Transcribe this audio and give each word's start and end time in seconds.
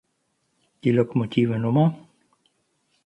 Die 0.83 0.89
Lokomotive 0.93 1.53
Nr. 1.59 1.95